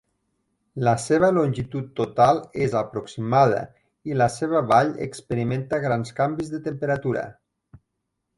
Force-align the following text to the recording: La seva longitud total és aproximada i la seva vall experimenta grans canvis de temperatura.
La 0.85 0.93
seva 1.01 1.27
longitud 1.33 1.91
total 1.99 2.41
és 2.67 2.73
aproximada 2.79 3.59
i 4.13 4.17
la 4.23 4.29
seva 4.37 4.63
vall 4.73 4.91
experimenta 5.09 5.81
grans 5.85 6.17
canvis 6.23 6.51
de 6.57 6.63
temperatura. 6.71 7.29